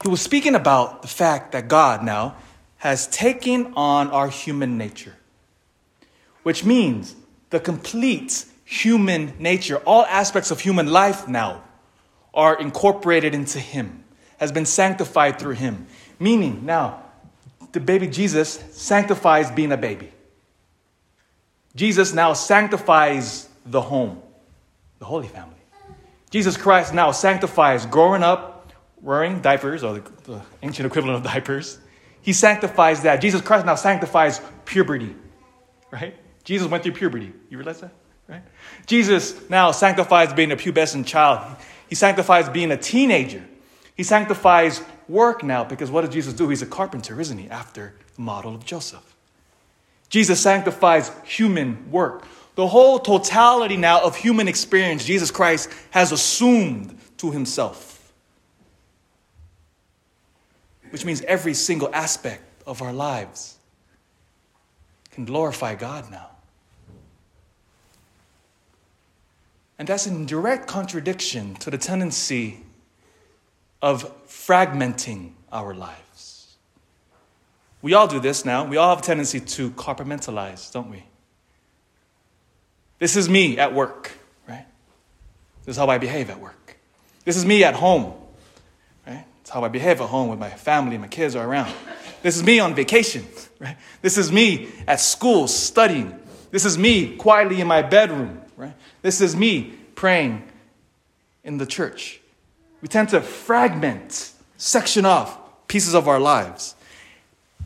He 0.03 0.09
was 0.09 0.23
speaking 0.23 0.55
about 0.55 1.03
the 1.03 1.09
fact 1.09 1.53
that 1.53 1.69
God 1.69 2.03
now 2.03 2.37
has 2.81 3.07
taken 3.09 3.75
on 3.75 4.09
our 4.09 4.29
human 4.29 4.79
nature, 4.79 5.15
which 6.43 6.65
means 6.65 7.15
the 7.51 7.61
complete 7.61 8.47
human 8.65 9.35
nature, 9.39 9.77
all 9.85 10.07
aspects 10.07 10.51
of 10.51 10.61
human 10.61 10.91
life 10.91 11.29
now 11.29 11.63
are 12.33 12.59
incorporated 12.59 13.35
into 13.35 13.61
Him, 13.61 14.03
has 14.39 14.51
been 14.51 14.65
sanctified 14.65 15.39
through 15.39 15.57
Him. 15.57 15.87
Meaning, 16.19 16.65
now, 16.65 17.03
the 17.73 17.81
baby 17.81 18.07
Jesus 18.07 18.55
sanctifies 18.73 19.51
being 19.51 19.73
a 19.73 19.77
baby. 19.77 20.11
Jesus 21.77 22.15
now 22.15 22.33
sanctifies 22.33 23.47
the 23.67 23.83
home, 23.83 24.23
the 25.01 25.05
Holy 25.05 25.29
Family. 25.29 25.55
Jesus 26.31 26.57
Christ 26.57 26.95
now 26.95 27.13
sanctifies 27.13 27.85
growing 27.85 28.23
up, 28.23 28.73
wearing 29.03 29.43
diapers, 29.43 29.85
or 29.85 29.95
the, 29.95 30.11
the 30.25 30.41
ancient 30.63 30.87
equivalent 30.87 31.19
of 31.19 31.31
diapers. 31.31 31.79
He 32.23 32.33
sanctifies 32.33 33.03
that. 33.03 33.21
Jesus 33.21 33.41
Christ 33.41 33.67
now 33.67 33.75
sanctifies 33.75 34.41
puberty, 34.65 35.15
right? 35.91 36.15
Jesus 36.45 36.69
went 36.69 36.83
through 36.83 36.93
puberty. 36.93 37.33
You 37.49 37.59
realize 37.59 37.81
that? 37.81 37.93
Right? 38.29 38.43
Jesus 38.87 39.49
now 39.51 39.73
sanctifies 39.73 40.33
being 40.33 40.53
a 40.53 40.57
pubescent 40.57 41.07
child. 41.07 41.57
He 41.89 41.95
sanctifies 41.95 42.49
being 42.49 42.71
a 42.71 42.77
teenager. 42.77 43.45
He 43.97 44.05
sanctifies 44.05 44.83
work 45.09 45.43
now 45.43 45.65
because 45.65 45.91
what 45.91 46.03
does 46.03 46.15
Jesus 46.15 46.35
do? 46.35 46.49
He's 46.49 46.63
a 46.63 46.67
carpenter, 46.67 47.21
isn't 47.21 47.37
he? 47.37 47.51
After 47.51 47.95
the 48.15 48.23
model 48.23 48.55
of 48.55 48.65
Joseph. 48.65 49.05
Jesus 50.09 50.41
sanctifies 50.41 51.11
human 51.25 51.91
work. 51.91 52.25
The 52.55 52.67
whole 52.67 52.99
totality 52.99 53.77
now 53.77 54.03
of 54.03 54.17
human 54.17 54.49
experience, 54.49 55.05
Jesus 55.05 55.31
Christ 55.31 55.71
has 55.91 56.13
assumed 56.13 56.99
to 57.19 57.31
himself. 57.31 57.90
Which 60.91 61.05
means 61.05 61.23
every 61.23 61.55
single 61.55 61.91
aspect 61.95 62.43
of 62.67 62.83
our 62.83 62.93
lives 62.93 63.57
can 65.13 65.25
glorify 65.25 65.75
God 65.75 66.11
now. 66.11 66.29
And 69.79 69.89
that's 69.89 70.07
in 70.07 70.27
direct 70.27 70.67
contradiction 70.67 71.55
to 71.57 71.71
the 71.71 71.79
tendency 71.79 72.61
of 73.81 74.27
fragmenting 74.27 75.33
our 75.51 75.75
lives. 75.75 76.57
We 77.83 77.95
all 77.95 78.07
do 78.07 78.21
this 78.21 78.45
now. 78.45 78.65
We 78.65 78.77
all 78.77 78.91
have 78.91 78.99
a 78.99 79.07
tendency 79.07 79.41
to 79.41 79.71
compartmentalize, 79.71 80.71
don't 80.71 80.91
we? 80.91 81.05
This 82.99 83.17
is 83.17 83.29
me 83.29 83.59
at 83.59 83.73
work, 83.75 84.13
right? 84.47 84.67
This 85.65 85.75
is 85.75 85.77
how 85.79 85.87
I 85.87 85.97
behave 85.97 86.29
at 86.29 86.39
work. 86.39 86.77
This 87.25 87.37
is 87.37 87.47
me 87.47 87.65
at 87.65 87.75
home? 87.75 88.13
It's 89.41 89.51
how 89.51 89.65
I 89.65 89.69
behave 89.69 90.01
at 90.01 90.09
home 90.09 90.29
with 90.29 90.39
my 90.39 90.51
family, 90.51 90.95
and 90.95 91.03
my 91.03 91.09
kids 91.09 91.35
are 91.37 91.47
around. 91.47 91.73
This 92.23 92.37
is 92.37 92.43
me 92.43 92.61
on 92.61 92.75
vacation, 92.75 93.25
right? 93.59 93.77
This 94.03 94.19
is 94.19 94.31
me 94.31 94.69
at 94.87 95.01
school 95.01 95.49
studying. 95.49 96.19
This 96.51 96.65
is 96.65 96.77
me 96.77 97.17
quietly 97.17 97.61
in 97.61 97.67
my 97.67 97.83
bedroom, 97.83 98.41
right? 98.57 98.75
This 99.03 99.21
is 99.21 99.35
me 99.35 99.75
praying 99.95 100.43
in 101.45 101.59
the 101.59 101.67
church. 101.67 102.21
We 102.83 102.89
tend 102.89 103.11
to 103.11 103.21
fragment, 103.21 104.33
section 104.57 105.05
off 105.07 105.39
pieces 105.69 105.95
of 105.95 106.09
our 106.09 106.19
lives. 106.19 106.75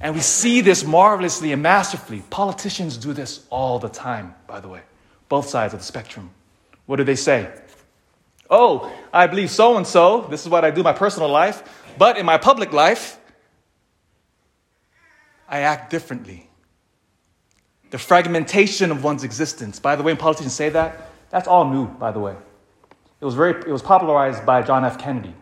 And 0.00 0.14
we 0.14 0.20
see 0.20 0.60
this 0.60 0.84
marvelously 0.84 1.52
and 1.52 1.62
masterfully. 1.62 2.22
Politicians 2.30 2.96
do 2.96 3.12
this 3.12 3.46
all 3.50 3.78
the 3.78 3.88
time, 3.88 4.34
by 4.46 4.60
the 4.60 4.68
way, 4.68 4.82
both 5.28 5.48
sides 5.48 5.72
of 5.72 5.80
the 5.80 5.86
spectrum. 5.86 6.30
What 6.86 6.96
do 6.96 7.04
they 7.04 7.16
say? 7.16 7.50
Oh, 8.50 8.92
I 9.12 9.26
believe 9.26 9.50
so 9.50 9.76
and 9.76 9.86
so. 9.86 10.22
This 10.30 10.42
is 10.42 10.48
what 10.48 10.64
I 10.64 10.70
do 10.70 10.80
in 10.80 10.84
my 10.84 10.92
personal 10.92 11.28
life. 11.28 11.62
But 11.96 12.18
in 12.18 12.26
my 12.26 12.38
public 12.38 12.72
life, 12.72 13.18
I 15.48 15.60
act 15.60 15.90
differently. 15.90 16.48
The 17.90 17.98
fragmentation 17.98 18.90
of 18.90 19.04
one's 19.04 19.24
existence. 19.24 19.78
By 19.78 19.96
the 19.96 20.02
way, 20.02 20.12
when 20.12 20.16
politicians 20.16 20.54
say 20.54 20.68
that, 20.70 21.10
that's 21.30 21.46
all 21.46 21.70
new, 21.70 21.86
by 21.86 22.12
the 22.12 22.20
way. 22.20 22.34
It 23.20 23.24
was, 23.24 23.34
very, 23.34 23.52
it 23.52 23.68
was 23.68 23.82
popularized 23.82 24.44
by 24.44 24.62
John 24.62 24.84
F. 24.84 24.98
Kennedy. 24.98 25.34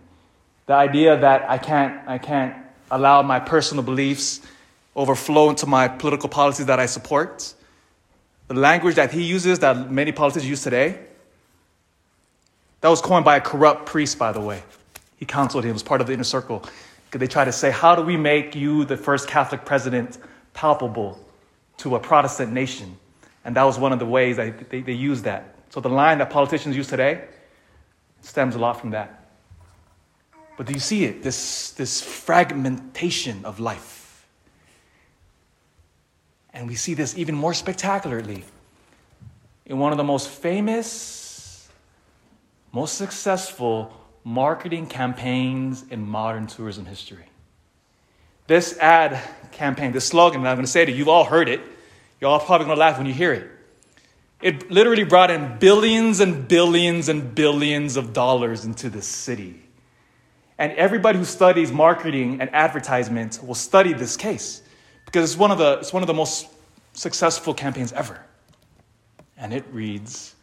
The 0.67 0.75
idea 0.75 1.19
that 1.19 1.51
I 1.51 1.59
can't, 1.59 2.07
I 2.09 2.19
can't 2.19 2.55
allow 2.91 3.23
my 3.23 3.41
personal 3.41 3.83
beliefs 3.83 4.41
overflow 4.95 5.51
into 5.51 5.67
my 5.67 5.89
political 5.89 6.29
policies 6.29 6.67
that 6.67 6.79
I 6.79 6.87
support. 6.87 7.55
The 8.49 8.55
language 8.55 8.97
that 8.97 9.11
he 9.11 9.23
uses, 9.23 9.61
that 9.61 9.91
many 9.91 10.13
politicians 10.13 10.49
use 10.49 10.63
today, 10.63 10.99
that 12.83 12.89
was 12.89 13.01
coined 13.01 13.25
by 13.25 13.37
a 13.37 13.41
corrupt 13.41 13.87
priest, 13.87 14.19
by 14.19 14.33
the 14.33 14.41
way. 14.41 14.63
He 15.17 15.25
counseled 15.25 15.65
him 15.65 15.75
as 15.75 15.83
part 15.83 16.01
of 16.01 16.09
the 16.09 16.13
inner 16.13 16.25
circle. 16.25 16.65
They 17.13 17.27
tried 17.27 17.45
to 17.47 17.53
say, 17.53 17.71
How 17.71 17.95
do 17.95 18.03
we 18.03 18.17
make 18.17 18.55
you 18.55 18.85
the 18.85 18.97
first 18.97 19.29
Catholic 19.29 19.65
president 19.65 20.19
palpable 20.53 21.19
to 21.79 21.95
a 21.95 22.01
Protestant 22.01 22.53
nation? 22.53 22.97
And 23.45 23.57
that 23.57 23.65
was 23.65 23.79
one 23.79 23.93
of 23.93 23.99
the 23.99 24.07
ways 24.07 24.37
that 24.37 24.69
they, 24.69 24.81
they 24.81 24.93
used 24.93 25.25
that. 25.25 25.55
So 25.71 25.81
the 25.81 25.89
line 25.89 26.19
that 26.19 26.31
politicians 26.31 26.77
use 26.77 26.89
today 26.89 27.25
stems 28.21 28.55
a 28.55 28.59
lot 28.59 28.81
from 28.81 28.91
that. 28.91 29.27
But 30.57 30.67
do 30.67 30.73
you 30.73 30.81
see 30.81 31.05
it? 31.05 31.23
This, 31.23 31.71
this 31.71 32.01
fragmentation 32.01 33.45
of 33.45 33.59
life. 33.59 34.27
And 36.53 36.69
we 36.69 36.75
see 36.75 36.95
this 36.95 37.17
even 37.17 37.35
more 37.35 37.55
spectacularly 37.55 38.45
in 39.67 39.79
one 39.79 39.93
of 39.93 39.99
the 39.99 40.05
most 40.05 40.29
famous, 40.29 41.22
most 42.73 42.97
successful 42.97 43.93
marketing 44.25 44.87
campaigns 44.87 45.85
in 45.91 46.07
modern 46.07 46.47
tourism 46.47 46.87
history. 46.87 47.27
This 48.47 48.77
ad 48.79 49.21
campaign, 49.53 49.93
this 49.93 50.07
slogan, 50.07 50.41
and 50.41 50.49
I'm 50.49 50.57
going 50.57 50.65
to 50.65 50.71
say 50.71 50.85
to 50.85 50.91
you, 50.91 50.99
you've 50.99 51.09
all 51.09 51.25
heard 51.25 51.49
it. 51.49 51.61
You're 52.21 52.31
all 52.31 52.41
probably 52.41 52.67
going 52.67 52.77
to 52.77 52.81
laugh 52.81 52.97
when 52.99 53.07
you 53.07 53.13
hear 53.13 53.33
it. 53.33 53.51
It 54.41 54.71
literally 54.71 55.05
brought 55.05 55.31
in 55.31 55.59
billions 55.59 56.19
and 56.21 56.49
billions 56.49 57.09
and 57.09 57.35
billions 57.35 57.97
of 57.97 58.13
dollars 58.13 58.65
into 58.65 58.91
the 58.91 59.03
city. 59.03 59.63
And 60.59 60.73
everybody 60.73 61.19
who 61.19 61.25
studies 61.25 61.71
marketing 61.71 62.41
and 62.41 62.53
advertisement 62.55 63.39
will 63.43 63.55
study 63.55 63.93
this 63.93 64.17
case 64.17 64.63
because 65.07 65.31
it's 65.31 65.39
one 65.39 65.51
of 65.51 65.59
the, 65.59 65.79
it's 65.79 65.93
one 65.93 66.03
of 66.03 66.07
the 66.07 66.15
most 66.15 66.49
successful 66.93 67.55
campaigns 67.55 67.93
ever. 67.93 68.21
And 69.37 69.53
it 69.53 69.65
reads 69.73 70.35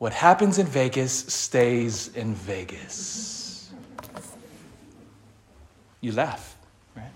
What 0.00 0.14
happens 0.14 0.56
in 0.56 0.66
Vegas 0.66 1.12
stays 1.12 2.08
in 2.16 2.34
Vegas. 2.34 3.70
You 6.00 6.12
laugh, 6.12 6.56
right? 6.96 7.10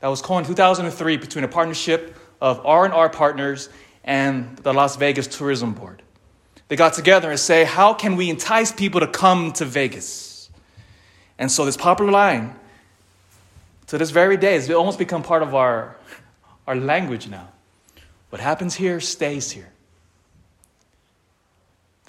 That 0.00 0.08
was 0.08 0.20
coined 0.20 0.44
in 0.44 0.52
2003 0.52 1.16
between 1.16 1.44
a 1.44 1.48
partnership 1.48 2.18
of 2.38 2.60
R&R 2.66 3.08
Partners 3.08 3.70
and 4.04 4.58
the 4.58 4.74
Las 4.74 4.96
Vegas 4.96 5.26
Tourism 5.26 5.72
Board. 5.72 6.02
They 6.68 6.76
got 6.76 6.92
together 6.92 7.30
and 7.30 7.40
say, 7.40 7.64
how 7.64 7.94
can 7.94 8.14
we 8.14 8.28
entice 8.28 8.72
people 8.72 9.00
to 9.00 9.06
come 9.06 9.52
to 9.52 9.64
Vegas? 9.64 10.50
And 11.38 11.50
so 11.50 11.64
this 11.64 11.78
popular 11.78 12.12
line, 12.12 12.54
to 13.86 13.96
this 13.96 14.10
very 14.10 14.36
day, 14.36 14.52
has 14.52 14.70
almost 14.70 14.98
become 14.98 15.22
part 15.22 15.42
of 15.42 15.54
our, 15.54 15.96
our 16.66 16.76
language 16.76 17.26
now. 17.26 17.48
What 18.28 18.42
happens 18.42 18.74
here 18.74 19.00
stays 19.00 19.50
here. 19.50 19.72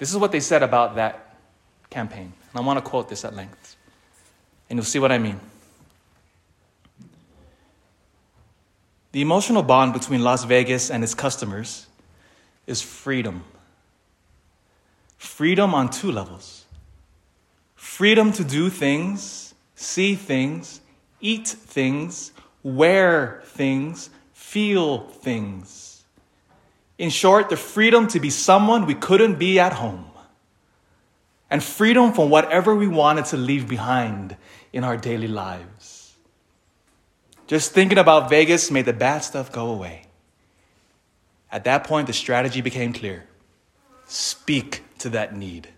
This 0.00 0.10
is 0.10 0.16
what 0.16 0.32
they 0.32 0.40
said 0.40 0.62
about 0.62 0.94
that 0.94 1.36
campaign. 1.90 2.32
And 2.52 2.54
I 2.54 2.60
want 2.62 2.78
to 2.78 2.90
quote 2.90 3.10
this 3.10 3.22
at 3.22 3.36
length. 3.36 3.76
And 4.68 4.78
you'll 4.78 4.84
see 4.84 4.98
what 4.98 5.12
I 5.12 5.18
mean. 5.18 5.38
The 9.12 9.20
emotional 9.20 9.62
bond 9.62 9.92
between 9.92 10.22
Las 10.22 10.44
Vegas 10.44 10.90
and 10.90 11.04
its 11.04 11.14
customers 11.14 11.86
is 12.66 12.80
freedom. 12.80 13.44
Freedom 15.18 15.74
on 15.74 15.90
two 15.90 16.10
levels 16.10 16.64
freedom 17.74 18.32
to 18.32 18.44
do 18.44 18.70
things, 18.70 19.52
see 19.74 20.14
things, 20.14 20.80
eat 21.20 21.46
things, 21.46 22.32
wear 22.62 23.42
things, 23.44 24.08
feel 24.32 25.00
things. 25.00 25.89
In 27.00 27.08
short, 27.08 27.48
the 27.48 27.56
freedom 27.56 28.08
to 28.08 28.20
be 28.20 28.28
someone 28.28 28.84
we 28.84 28.94
couldn't 28.94 29.38
be 29.38 29.58
at 29.58 29.72
home. 29.72 30.04
And 31.48 31.64
freedom 31.64 32.12
from 32.12 32.28
whatever 32.28 32.76
we 32.76 32.88
wanted 32.88 33.24
to 33.26 33.38
leave 33.38 33.66
behind 33.66 34.36
in 34.70 34.84
our 34.84 34.98
daily 34.98 35.26
lives. 35.26 36.14
Just 37.46 37.72
thinking 37.72 37.96
about 37.96 38.28
Vegas 38.28 38.70
made 38.70 38.84
the 38.84 38.92
bad 38.92 39.20
stuff 39.20 39.50
go 39.50 39.68
away. 39.68 40.02
At 41.50 41.64
that 41.64 41.84
point, 41.84 42.06
the 42.06 42.12
strategy 42.12 42.60
became 42.60 42.92
clear 42.92 43.24
speak 44.04 44.82
to 44.98 45.08
that 45.08 45.34
need. 45.34 45.68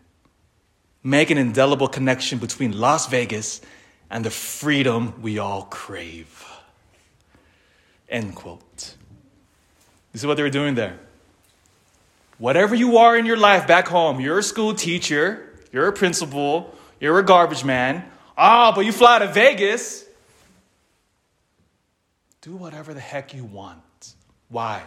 Make 1.05 1.31
an 1.31 1.39
indelible 1.39 1.87
connection 1.87 2.41
between 2.41 2.77
Las 2.77 3.07
Vegas 3.07 3.61
and 4.11 4.25
the 4.25 4.31
freedom 4.31 5.23
we 5.23 5.39
all 5.39 5.63
crave. 5.63 6.45
End 8.09 8.35
quote. 8.35 8.97
You 10.13 10.19
see 10.19 10.27
what 10.27 10.37
they 10.37 10.43
were 10.43 10.51
doing 10.51 10.75
there? 10.75 10.99
Whatever 12.43 12.75
you 12.75 12.99
are 12.99 13.17
in 13.17 13.25
your 13.25 13.37
life 13.37 13.69
back 13.69 13.87
home, 13.87 14.21
you're 14.21 14.41
a 14.41 14.43
school 14.43 14.75
teacher, 14.75 15.49
you're 15.71 15.87
a 15.87 15.93
principal, 15.93 16.75
you're 16.99 17.17
a 17.21 17.23
garbage 17.23 17.65
man. 17.65 18.05
Ah, 18.37 18.71
oh, 18.71 18.75
but 18.75 18.85
you 18.85 18.91
fly 18.91 19.21
to 19.21 19.29
Vegas. 19.29 20.05
Do 22.41 22.57
whatever 22.57 22.95
the 22.95 23.01
heck 23.01 23.33
you 23.33 23.45
want. 23.45 24.15
Why? 24.49 24.83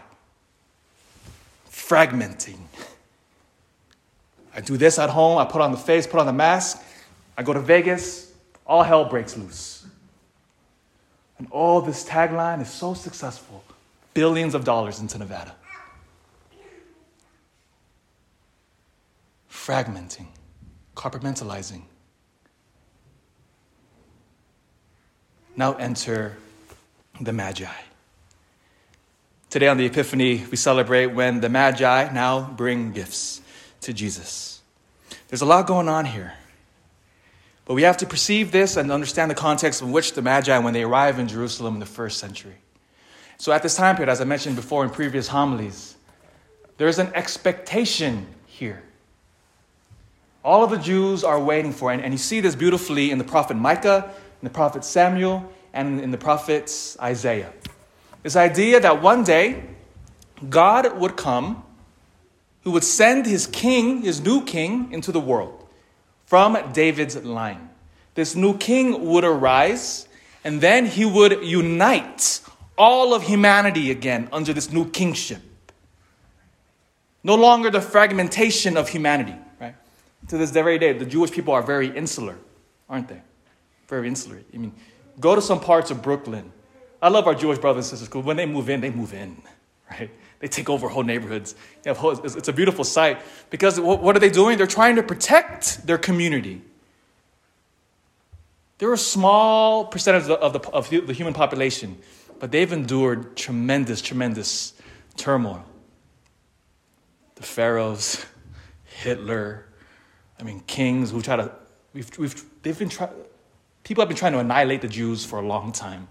Fragmenting. 1.71 2.59
I 4.53 4.59
do 4.59 4.75
this 4.75 4.99
at 4.99 5.09
home, 5.09 5.37
I 5.37 5.45
put 5.45 5.61
on 5.61 5.71
the 5.71 5.77
face, 5.77 6.05
put 6.05 6.19
on 6.19 6.25
the 6.25 6.33
mask, 6.33 6.83
I 7.37 7.43
go 7.43 7.53
to 7.53 7.61
Vegas, 7.61 8.33
all 8.67 8.83
hell 8.83 9.05
breaks 9.05 9.37
loose. 9.37 9.85
And 11.37 11.47
all 11.51 11.79
this 11.79 12.03
tagline 12.03 12.61
is 12.61 12.69
so 12.69 12.93
successful 12.93 13.63
billions 14.13 14.55
of 14.55 14.65
dollars 14.65 14.99
into 14.99 15.17
Nevada. 15.17 15.55
Fragmenting, 19.65 20.27
compartmentalizing. 20.95 21.81
Now 25.55 25.73
enter 25.73 26.37
the 27.19 27.33
Magi. 27.33 27.65
Today 29.49 29.67
on 29.67 29.77
the 29.77 29.87
Epiphany, 29.87 30.45
we 30.51 30.55
celebrate 30.55 31.07
when 31.07 31.41
the 31.41 31.49
Magi 31.49 32.13
now 32.13 32.41
bring 32.41 32.91
gifts 32.91 33.41
to 33.81 33.91
Jesus. 33.91 34.61
There's 35.29 35.41
a 35.41 35.47
lot 35.47 35.65
going 35.65 35.89
on 35.89 36.05
here. 36.05 36.33
But 37.65 37.73
we 37.73 37.81
have 37.81 37.97
to 37.97 38.05
perceive 38.05 38.51
this 38.51 38.77
and 38.77 38.91
understand 38.91 39.31
the 39.31 39.35
context 39.35 39.81
in 39.81 39.91
which 39.91 40.13
the 40.13 40.21
Magi, 40.21 40.55
when 40.59 40.75
they 40.75 40.83
arrive 40.83 41.17
in 41.17 41.27
Jerusalem 41.27 41.73
in 41.73 41.79
the 41.79 41.87
first 41.87 42.19
century. 42.19 42.57
So, 43.39 43.51
at 43.51 43.63
this 43.63 43.75
time 43.75 43.95
period, 43.95 44.11
as 44.11 44.21
I 44.21 44.25
mentioned 44.25 44.57
before 44.57 44.83
in 44.83 44.91
previous 44.91 45.27
homilies, 45.27 45.95
there's 46.77 46.99
an 46.99 47.11
expectation 47.15 48.27
here. 48.45 48.83
All 50.45 50.63
of 50.63 50.69
the 50.69 50.77
Jews 50.77 51.23
are 51.23 51.39
waiting 51.39 51.73
for 51.73 51.91
it. 51.91 52.01
And 52.01 52.13
you 52.13 52.19
see 52.19 52.39
this 52.39 52.55
beautifully 52.55 53.09
in 53.09 53.17
the 53.17 53.23
prophet 53.23 53.55
Micah, 53.55 54.11
in 54.41 54.45
the 54.45 54.53
prophet 54.53 54.85
Samuel, 54.85 55.51
and 55.73 55.99
in 55.99 56.11
the 56.11 56.17
prophet 56.17 56.95
Isaiah. 57.01 57.51
This 58.21 58.35
idea 58.35 58.79
that 58.79 59.01
one 59.01 59.23
day 59.23 59.63
God 60.47 60.99
would 60.99 61.17
come 61.17 61.63
who 62.63 62.71
would 62.71 62.83
send 62.83 63.25
his 63.25 63.47
king, 63.47 64.03
his 64.03 64.21
new 64.21 64.43
king, 64.45 64.91
into 64.93 65.11
the 65.11 65.19
world 65.19 65.67
from 66.25 66.57
David's 66.73 67.15
line. 67.23 67.69
This 68.13 68.35
new 68.35 68.55
king 68.57 69.05
would 69.05 69.23
arise 69.23 70.07
And 70.45 70.61
then 70.61 70.85
he 70.85 71.05
would 71.05 71.43
unite 71.43 72.39
all 72.77 73.15
of 73.15 73.23
humanity 73.23 73.89
again 73.89 74.29
under 74.31 74.53
this 74.53 74.71
new 74.71 74.87
kingship. 74.91 75.41
No 77.23 77.33
longer 77.33 77.71
the 77.71 77.81
fragmentation 77.81 78.77
of 78.77 78.89
humanity? 78.89 79.33
To 80.29 80.37
this 80.37 80.51
very 80.51 80.79
day, 80.79 80.93
the 80.93 81.05
Jewish 81.05 81.31
people 81.31 81.53
are 81.53 81.61
very 81.61 81.95
insular, 81.95 82.37
aren't 82.89 83.07
they? 83.07 83.21
Very 83.87 84.07
insular. 84.07 84.41
I 84.53 84.57
mean, 84.57 84.73
go 85.19 85.35
to 85.35 85.41
some 85.41 85.59
parts 85.59 85.91
of 85.91 86.01
Brooklyn. 86.01 86.51
I 87.01 87.09
love 87.09 87.27
our 87.27 87.35
Jewish 87.35 87.59
brothers 87.59 87.85
and 87.85 87.91
sisters 87.91 88.07
because 88.07 88.25
when 88.25 88.37
they 88.37 88.45
move 88.45 88.69
in, 88.69 88.81
they 88.81 88.89
move 88.89 89.13
in, 89.13 89.41
right? 89.91 90.09
They 90.39 90.47
take 90.47 90.69
over 90.69 90.89
whole 90.89 91.03
neighborhoods. 91.03 91.55
Whole, 91.85 92.11
it's 92.11 92.47
a 92.47 92.53
beautiful 92.53 92.83
sight 92.83 93.19
because 93.49 93.79
what 93.79 94.15
are 94.15 94.19
they 94.19 94.29
doing? 94.29 94.57
They're 94.57 94.67
trying 94.67 94.95
to 94.95 95.03
protect 95.03 95.85
their 95.85 95.97
community. 95.97 96.61
They're 98.77 98.93
a 98.93 98.97
small 98.97 99.85
percentage 99.85 100.29
of 100.29 100.53
the, 100.53 100.69
of 100.71 100.89
the 100.89 101.13
human 101.13 101.33
population, 101.33 101.97
but 102.39 102.51
they've 102.51 102.71
endured 102.71 103.37
tremendous, 103.37 104.01
tremendous 104.01 104.73
turmoil. 105.15 105.63
The 107.35 107.43
pharaohs, 107.43 108.25
Hitler, 108.83 109.64
I 110.39 110.43
mean, 110.43 110.61
kings 110.61 111.11
who 111.11 111.21
try 111.21 111.37
to, 111.37 111.51
we've, 111.93 112.17
we've, 112.17 112.45
they've 112.61 112.77
been 112.77 112.89
trying, 112.89 113.11
people 113.83 114.01
have 114.01 114.09
been 114.09 114.17
trying 114.17 114.33
to 114.33 114.39
annihilate 114.39 114.81
the 114.81 114.87
Jews 114.87 115.25
for 115.25 115.39
a 115.39 115.45
long 115.45 115.71
time. 115.71 116.07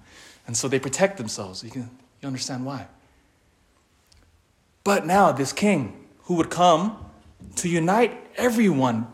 And 0.47 0.57
so 0.57 0.69
they 0.69 0.79
protect 0.79 1.17
themselves. 1.17 1.63
You 1.63 1.71
can 1.71 1.91
you 2.25 2.27
understand 2.27 2.65
why. 2.65 2.87
But 4.83 5.07
now, 5.07 5.33
this 5.33 5.53
king 5.53 6.07
who 6.25 6.35
would 6.35 6.51
come 6.51 6.99
to 7.57 7.69
unite 7.69 8.19
everyone 8.37 9.07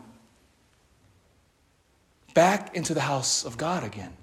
back 2.33 2.75
into 2.75 2.93
the 2.93 3.01
house 3.01 3.43
of 3.43 3.57
God 3.57 3.83
again. 3.83 4.13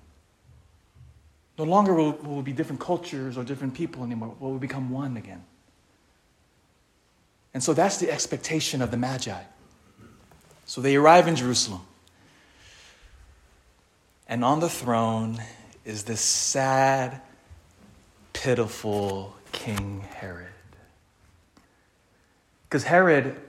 No 1.59 1.65
longer 1.65 1.93
will, 1.93 2.13
will 2.13 2.43
be 2.43 2.53
different 2.53 2.81
cultures 2.81 3.37
or 3.37 3.45
different 3.45 3.75
people 3.75 4.05
anymore. 4.05 4.35
We 4.41 4.51
will 4.51 4.59
become 4.59 4.91
one 4.91 5.17
again? 5.17 5.45
And 7.53 7.63
so 7.63 7.75
that's 7.75 7.99
the 7.99 8.11
expectation 8.11 8.81
of 8.81 8.91
the 8.91 8.97
Magi. 8.97 9.43
So 10.69 10.83
they 10.83 10.97
arrive 10.97 11.27
in 11.27 11.35
Jerusalem. 11.35 11.81
And 14.29 14.45
on 14.45 14.61
the 14.61 14.69
throne 14.69 15.43
is 15.87 16.05
this 16.05 16.21
sad, 16.21 17.23
pitiful 18.35 19.35
King 19.51 20.01
Herod. 20.01 20.53
Because 22.69 22.85
Herod 22.85 23.41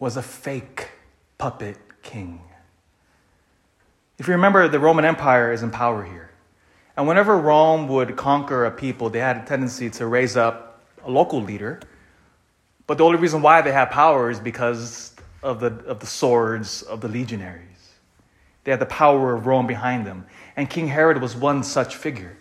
was 0.00 0.16
a 0.16 0.22
fake 0.22 0.90
puppet 1.38 1.76
king. 2.02 2.40
If 4.18 4.26
you 4.26 4.34
remember, 4.34 4.66
the 4.66 4.80
Roman 4.80 5.04
Empire 5.04 5.52
is 5.52 5.62
in 5.62 5.70
power 5.70 6.02
here. 6.02 6.30
And 6.96 7.06
whenever 7.06 7.38
Rome 7.38 7.86
would 7.86 8.16
conquer 8.16 8.64
a 8.64 8.72
people, 8.72 9.08
they 9.08 9.20
had 9.20 9.36
a 9.36 9.44
tendency 9.44 9.88
to 9.90 10.06
raise 10.08 10.36
up 10.36 10.82
a 11.04 11.10
local 11.12 11.40
leader. 11.40 11.78
But 12.88 12.98
the 12.98 13.04
only 13.04 13.18
reason 13.18 13.40
why 13.40 13.62
they 13.62 13.70
had 13.70 13.92
power 13.92 14.30
is 14.30 14.40
because 14.40 15.11
of 15.42 15.60
the, 15.60 15.74
of 15.86 16.00
the 16.00 16.06
swords 16.06 16.82
of 16.82 17.00
the 17.00 17.08
legionaries. 17.08 17.66
They 18.64 18.70
had 18.70 18.80
the 18.80 18.86
power 18.86 19.34
of 19.34 19.46
Rome 19.46 19.66
behind 19.66 20.06
them. 20.06 20.26
And 20.56 20.70
King 20.70 20.88
Herod 20.88 21.20
was 21.20 21.34
one 21.34 21.62
such 21.62 21.96
figure. 21.96 22.36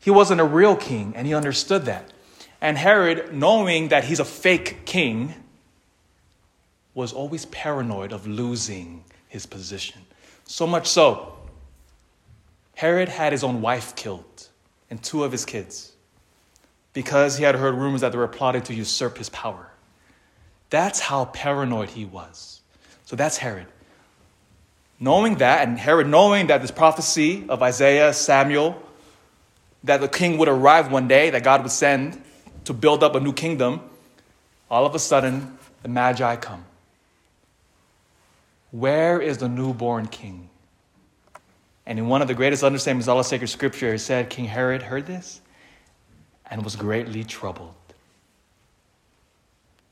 He 0.00 0.10
wasn't 0.10 0.40
a 0.40 0.44
real 0.44 0.76
king, 0.76 1.12
and 1.14 1.26
he 1.26 1.34
understood 1.34 1.84
that. 1.84 2.12
And 2.60 2.76
Herod, 2.76 3.32
knowing 3.32 3.88
that 3.88 4.04
he's 4.04 4.20
a 4.20 4.24
fake 4.24 4.84
king, 4.84 5.34
was 6.94 7.12
always 7.12 7.46
paranoid 7.46 8.12
of 8.12 8.26
losing 8.26 9.04
his 9.28 9.46
position. 9.46 10.02
So 10.44 10.66
much 10.66 10.88
so, 10.88 11.36
Herod 12.74 13.08
had 13.08 13.32
his 13.32 13.44
own 13.44 13.60
wife 13.60 13.94
killed 13.94 14.48
and 14.90 15.02
two 15.02 15.22
of 15.22 15.30
his 15.30 15.44
kids 15.44 15.92
because 16.92 17.36
he 17.36 17.44
had 17.44 17.54
heard 17.54 17.74
rumors 17.74 18.00
that 18.00 18.12
they 18.12 18.18
were 18.18 18.26
plotting 18.26 18.62
to 18.62 18.74
usurp 18.74 19.18
his 19.18 19.28
power. 19.28 19.70
That's 20.70 21.00
how 21.00 21.26
paranoid 21.26 21.90
he 21.90 22.04
was. 22.04 22.60
So 23.04 23.16
that's 23.16 23.38
Herod. 23.38 23.66
Knowing 25.00 25.36
that, 25.36 25.66
and 25.66 25.78
Herod 25.78 26.08
knowing 26.08 26.48
that 26.48 26.60
this 26.60 26.70
prophecy 26.70 27.46
of 27.48 27.62
Isaiah, 27.62 28.12
Samuel, 28.12 28.82
that 29.84 30.00
the 30.00 30.08
king 30.08 30.38
would 30.38 30.48
arrive 30.48 30.90
one 30.90 31.08
day, 31.08 31.30
that 31.30 31.44
God 31.44 31.62
would 31.62 31.70
send 31.70 32.20
to 32.64 32.74
build 32.74 33.02
up 33.02 33.14
a 33.14 33.20
new 33.20 33.32
kingdom, 33.32 33.80
all 34.70 34.84
of 34.84 34.94
a 34.94 34.98
sudden, 34.98 35.56
the 35.82 35.88
Magi 35.88 36.36
come. 36.36 36.64
Where 38.70 39.20
is 39.20 39.38
the 39.38 39.48
newborn 39.48 40.08
king? 40.08 40.50
And 41.86 41.98
in 41.98 42.08
one 42.08 42.20
of 42.20 42.28
the 42.28 42.34
greatest 42.34 42.62
understandings 42.62 43.06
of 43.08 43.12
all 43.12 43.20
of 43.20 43.26
sacred 43.26 43.48
scripture, 43.48 43.94
it 43.94 44.00
said 44.00 44.28
King 44.28 44.44
Herod 44.44 44.82
heard 44.82 45.06
this 45.06 45.40
and 46.50 46.62
was 46.62 46.76
greatly 46.76 47.24
troubled. 47.24 47.74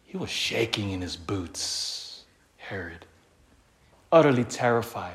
He 0.06 0.16
was 0.16 0.30
shaking 0.30 0.90
in 0.90 1.00
his 1.00 1.16
boots, 1.16 2.24
Herod, 2.56 3.04
utterly 4.10 4.44
terrified. 4.44 5.14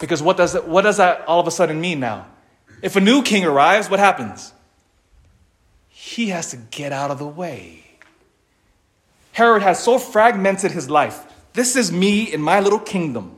Because 0.00 0.22
what 0.22 0.36
does, 0.36 0.54
that, 0.54 0.66
what 0.66 0.82
does 0.82 0.96
that 0.96 1.26
all 1.26 1.40
of 1.40 1.46
a 1.46 1.50
sudden 1.50 1.80
mean 1.80 2.00
now? 2.00 2.26
If 2.80 2.96
a 2.96 3.00
new 3.00 3.22
king 3.22 3.44
arrives, 3.44 3.90
what 3.90 4.00
happens? 4.00 4.52
He 5.88 6.28
has 6.30 6.50
to 6.50 6.56
get 6.56 6.92
out 6.92 7.10
of 7.10 7.18
the 7.18 7.26
way. 7.26 7.84
Herod 9.32 9.62
has 9.62 9.82
so 9.82 9.98
fragmented 9.98 10.72
his 10.72 10.90
life 10.90 11.26
this 11.52 11.76
is 11.76 11.92
me 11.92 12.32
in 12.32 12.40
my 12.40 12.60
little 12.60 12.78
kingdom. 12.78 13.36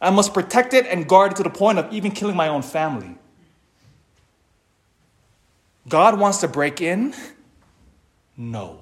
I 0.00 0.10
must 0.10 0.34
protect 0.34 0.74
it 0.74 0.86
and 0.86 1.08
guard 1.08 1.32
it 1.32 1.36
to 1.36 1.42
the 1.42 1.50
point 1.50 1.78
of 1.78 1.92
even 1.92 2.10
killing 2.10 2.36
my 2.36 2.48
own 2.48 2.62
family. 2.62 3.16
God 5.88 6.18
wants 6.18 6.38
to 6.38 6.48
break 6.48 6.80
in? 6.80 7.14
No. 8.36 8.79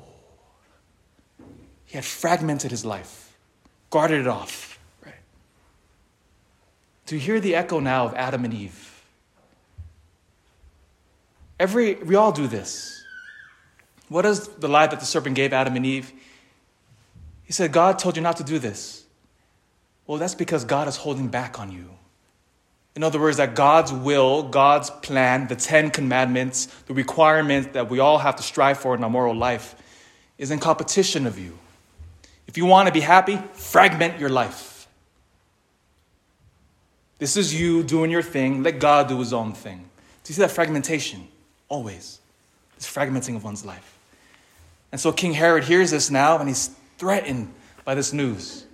He 1.88 1.96
had 1.96 2.04
fragmented 2.04 2.70
his 2.70 2.84
life, 2.84 3.34
guarded 3.88 4.20
it 4.20 4.26
off. 4.26 4.78
Right? 5.04 5.14
Do 7.06 7.16
you 7.16 7.20
hear 7.20 7.40
the 7.40 7.54
echo 7.54 7.80
now 7.80 8.04
of 8.04 8.14
Adam 8.14 8.44
and 8.44 8.52
Eve? 8.52 9.02
Every 11.58 11.94
we 11.94 12.14
all 12.14 12.30
do 12.30 12.46
this. 12.46 13.02
What 14.10 14.26
is 14.26 14.48
the 14.48 14.68
lie 14.68 14.86
that 14.86 15.00
the 15.00 15.06
serpent 15.06 15.34
gave 15.34 15.54
Adam 15.54 15.76
and 15.76 15.86
Eve? 15.86 16.12
He 17.44 17.54
said, 17.54 17.72
God 17.72 17.98
told 17.98 18.16
you 18.16 18.22
not 18.22 18.36
to 18.36 18.44
do 18.44 18.58
this. 18.58 19.04
Well, 20.06 20.18
that's 20.18 20.34
because 20.34 20.64
God 20.64 20.88
is 20.88 20.96
holding 20.96 21.28
back 21.28 21.58
on 21.58 21.72
you. 21.72 21.88
In 22.96 23.02
other 23.02 23.18
words, 23.18 23.38
that 23.38 23.54
God's 23.54 23.94
will, 23.94 24.42
God's 24.42 24.90
plan, 24.90 25.48
the 25.48 25.56
Ten 25.56 25.90
Commandments, 25.90 26.66
the 26.86 26.92
requirements 26.92 27.70
that 27.72 27.88
we 27.88 27.98
all 27.98 28.18
have 28.18 28.36
to 28.36 28.42
strive 28.42 28.78
for 28.78 28.94
in 28.94 29.02
our 29.02 29.08
moral 29.08 29.34
life 29.34 29.74
is 30.36 30.50
in 30.50 30.58
competition 30.58 31.26
of 31.26 31.38
you. 31.38 31.58
If 32.48 32.56
you 32.56 32.64
want 32.64 32.88
to 32.88 32.92
be 32.92 33.00
happy, 33.00 33.36
fragment 33.52 34.18
your 34.18 34.30
life. 34.30 34.88
This 37.18 37.36
is 37.36 37.54
you 37.58 37.82
doing 37.82 38.10
your 38.10 38.22
thing, 38.22 38.62
let 38.62 38.80
God 38.80 39.08
do 39.08 39.18
his 39.20 39.32
own 39.32 39.52
thing. 39.52 39.78
Do 40.24 40.30
you 40.30 40.34
see 40.34 40.42
that 40.42 40.50
fragmentation? 40.50 41.28
Always. 41.68 42.20
This 42.76 42.90
fragmenting 42.90 43.36
of 43.36 43.44
one's 43.44 43.64
life. 43.64 43.98
And 44.90 45.00
so 45.00 45.12
King 45.12 45.34
Herod 45.34 45.64
hears 45.64 45.90
this 45.90 46.10
now 46.10 46.38
and 46.38 46.48
he's 46.48 46.70
threatened 46.96 47.52
by 47.84 47.94
this 47.94 48.12
news. 48.12 48.64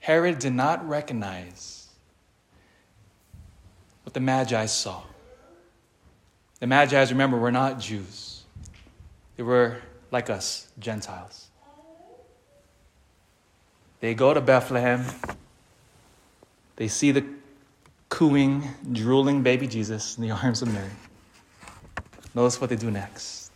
Herod 0.00 0.38
did 0.38 0.52
not 0.52 0.86
recognize 0.88 1.88
what 4.04 4.14
the 4.14 4.20
Magi 4.20 4.66
saw. 4.66 5.02
The 6.58 6.66
Magi, 6.66 7.00
remember, 7.10 7.38
were 7.38 7.52
not 7.52 7.80
Jews, 7.80 8.39
they 9.40 9.44
were 9.44 9.78
like 10.10 10.28
us, 10.28 10.68
Gentiles. 10.78 11.48
They 14.00 14.12
go 14.12 14.34
to 14.34 14.40
Bethlehem, 14.42 15.06
they 16.76 16.88
see 16.88 17.10
the 17.10 17.24
cooing, 18.10 18.68
drooling 18.92 19.42
baby 19.42 19.66
Jesus 19.66 20.18
in 20.18 20.28
the 20.28 20.30
arms 20.42 20.60
of 20.60 20.70
Mary. 20.74 20.90
Notice 22.34 22.60
what 22.60 22.68
they 22.68 22.76
do 22.76 22.90
next. 22.90 23.50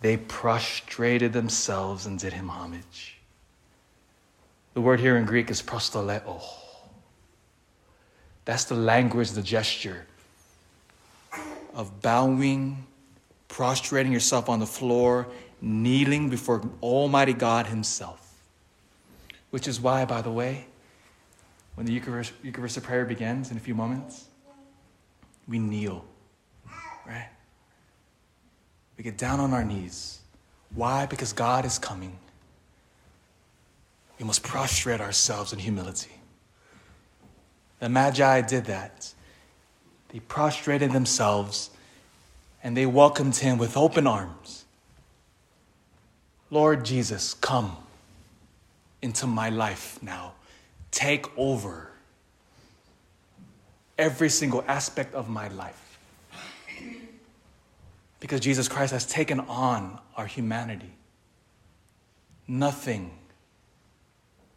They 0.00 0.16
prostrated 0.16 1.32
themselves 1.32 2.06
and 2.06 2.18
did 2.18 2.32
him 2.32 2.48
homage. 2.48 3.18
The 4.74 4.80
word 4.80 4.98
here 4.98 5.16
in 5.16 5.26
Greek 5.26 5.48
is 5.48 5.62
prostoleo. 5.62 6.42
That's 8.44 8.64
the 8.64 8.74
language, 8.74 9.30
the 9.30 9.42
gesture 9.42 10.06
of 11.72 12.02
bowing, 12.02 12.84
prostrating 13.48 14.12
yourself 14.12 14.48
on 14.48 14.60
the 14.60 14.66
floor, 14.66 15.26
kneeling 15.60 16.28
before 16.28 16.68
Almighty 16.82 17.32
God 17.32 17.66
Himself. 17.66 18.22
Which 19.50 19.68
is 19.68 19.80
why, 19.80 20.04
by 20.04 20.22
the 20.22 20.30
way, 20.30 20.66
when 21.74 21.86
the 21.86 21.92
Eucharist, 21.92 22.32
Eucharistic 22.42 22.82
prayer 22.84 23.04
begins 23.04 23.50
in 23.50 23.56
a 23.56 23.60
few 23.60 23.74
moments, 23.74 24.26
we 25.46 25.58
kneel, 25.58 26.04
right? 27.06 27.28
We 28.96 29.04
get 29.04 29.18
down 29.18 29.40
on 29.40 29.52
our 29.52 29.64
knees. 29.64 30.20
Why? 30.74 31.06
Because 31.06 31.32
God 31.32 31.64
is 31.64 31.78
coming. 31.78 32.18
we 34.18 34.24
must 34.24 34.42
prostrate 34.42 35.00
ourselves 35.00 35.52
in 35.52 35.58
humility. 35.58 36.10
The 37.80 37.90
Magi 37.90 38.40
did 38.40 38.64
that. 38.64 39.12
They 40.08 40.20
prostrated 40.20 40.92
themselves 40.92 41.70
and 42.66 42.76
they 42.76 42.84
welcomed 42.84 43.36
him 43.36 43.58
with 43.58 43.76
open 43.76 44.08
arms. 44.08 44.64
Lord 46.50 46.84
Jesus, 46.84 47.32
come 47.32 47.76
into 49.00 49.28
my 49.28 49.50
life 49.50 50.02
now. 50.02 50.32
Take 50.90 51.26
over 51.38 51.92
every 53.96 54.28
single 54.28 54.64
aspect 54.66 55.14
of 55.14 55.28
my 55.28 55.46
life. 55.46 56.00
Because 58.18 58.40
Jesus 58.40 58.66
Christ 58.66 58.92
has 58.92 59.06
taken 59.06 59.38
on 59.38 60.00
our 60.16 60.26
humanity. 60.26 60.90
Nothing 62.48 63.16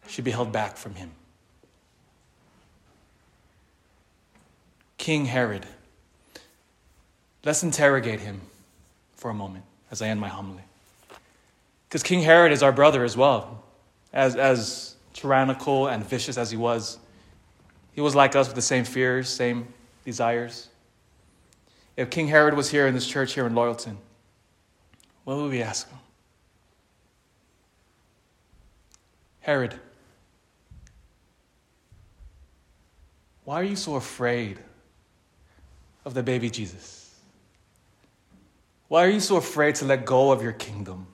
should 0.08 0.24
be 0.24 0.32
held 0.32 0.50
back 0.50 0.76
from 0.76 0.96
him. 0.96 1.12
King 4.98 5.26
Herod. 5.26 5.64
Let's 7.44 7.62
interrogate 7.62 8.20
him 8.20 8.40
for 9.14 9.30
a 9.30 9.34
moment 9.34 9.64
as 9.90 10.02
I 10.02 10.08
end 10.08 10.20
my 10.20 10.28
homily. 10.28 10.62
Because 11.88 12.02
King 12.02 12.22
Herod 12.22 12.52
is 12.52 12.62
our 12.62 12.72
brother 12.72 13.04
as 13.04 13.16
well. 13.16 13.64
As, 14.12 14.36
as 14.36 14.96
tyrannical 15.14 15.88
and 15.88 16.04
vicious 16.04 16.36
as 16.36 16.50
he 16.50 16.56
was, 16.56 16.98
he 17.92 18.00
was 18.00 18.14
like 18.14 18.36
us 18.36 18.46
with 18.46 18.54
the 18.54 18.62
same 18.62 18.84
fears, 18.84 19.28
same 19.28 19.68
desires. 20.04 20.68
If 21.96 22.10
King 22.10 22.28
Herod 22.28 22.54
was 22.54 22.70
here 22.70 22.86
in 22.86 22.94
this 22.94 23.06
church 23.06 23.34
here 23.34 23.46
in 23.46 23.54
Loyalton, 23.54 23.96
what 25.24 25.36
would 25.36 25.50
we 25.50 25.62
ask 25.62 25.88
him? 25.88 25.98
Herod, 29.40 29.74
why 33.44 33.60
are 33.60 33.64
you 33.64 33.76
so 33.76 33.96
afraid 33.96 34.58
of 36.04 36.14
the 36.14 36.22
baby 36.22 36.50
Jesus? 36.50 37.09
Why 38.90 39.06
are 39.06 39.08
you 39.08 39.20
so 39.20 39.36
afraid 39.36 39.76
to 39.76 39.84
let 39.84 40.04
go 40.04 40.32
of 40.32 40.42
your 40.42 40.50
kingdom? 40.50 41.06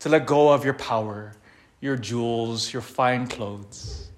To 0.00 0.08
let 0.08 0.26
go 0.26 0.52
of 0.52 0.64
your 0.64 0.74
power, 0.74 1.34
your 1.80 1.96
jewels, 1.96 2.72
your 2.72 2.82
fine 2.82 3.28
clothes, 3.28 4.10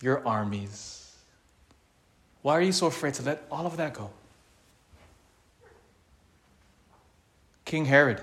your 0.00 0.26
armies? 0.26 1.14
Why 2.42 2.54
are 2.54 2.60
you 2.60 2.72
so 2.72 2.88
afraid 2.88 3.14
to 3.14 3.22
let 3.22 3.46
all 3.52 3.66
of 3.66 3.76
that 3.76 3.94
go? 3.94 4.10
King 7.64 7.84
Herod, 7.84 8.20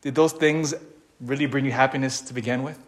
did 0.00 0.16
those 0.16 0.32
things 0.32 0.74
really 1.20 1.46
bring 1.46 1.64
you 1.64 1.70
happiness 1.70 2.20
to 2.22 2.34
begin 2.34 2.64
with? 2.64 2.84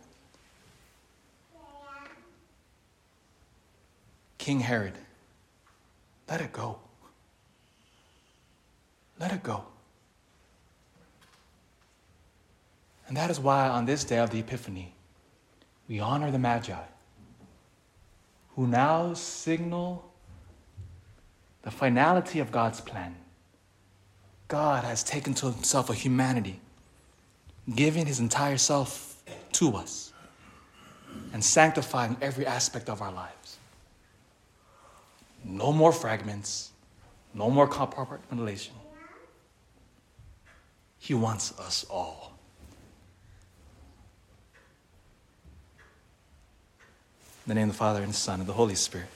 King 4.38 4.59
Herod, 4.59 4.95
let 6.29 6.41
it 6.41 6.53
go. 6.53 6.81
Let 9.23 9.31
it 9.31 9.45
go. 9.45 9.63
And 13.07 13.17
that 13.17 13.31
is 13.31 13.39
why 13.39 13.69
on 13.69 13.85
this 13.85 14.03
day 14.03 14.19
of 14.19 14.31
the 14.31 14.41
Epiphany, 14.41 14.95
we 15.89 16.01
honor 16.01 16.33
the 16.33 16.41
Magi, 16.41 16.75
who 18.57 18.67
now 18.67 19.15
signal 19.15 20.11
the 21.63 21.71
finality 21.71 22.41
of 22.41 22.51
God's 22.51 22.81
plan. 22.81 23.15
God 24.49 24.83
has 24.83 25.05
taken 25.05 25.35
to 25.35 25.53
himself 25.53 25.89
a 25.89 25.95
humanity, 25.95 26.61
giving 27.77 28.07
his 28.07 28.19
entire 28.19 28.59
self 28.59 29.23
to 29.53 29.77
us, 29.77 30.13
and 31.33 31.45
sanctifying 31.45 32.17
every 32.21 32.45
aspect 32.45 32.89
of 32.89 33.01
our 33.01 33.13
lives. 33.13 33.59
No 35.45 35.73
more 35.73 35.93
fragments, 35.93 36.73
no 37.35 37.49
more 37.51 37.69
compartmentalization. 37.69 38.82
He 41.03 41.15
wants 41.15 41.59
us 41.59 41.85
all. 41.91 42.33
In 47.45 47.49
the 47.49 47.55
name 47.57 47.71
of 47.71 47.75
the 47.75 47.79
Father, 47.79 48.05
and 48.05 48.12
the 48.12 48.17
Son, 48.17 48.38
and 48.38 48.49
the 48.49 48.53
Holy 48.53 48.77
Spirit. 48.77 49.09